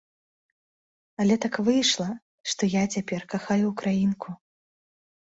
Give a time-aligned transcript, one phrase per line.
[1.23, 2.07] Але так выйшла,
[2.53, 4.29] што я цяпер кахаю ўкраінку.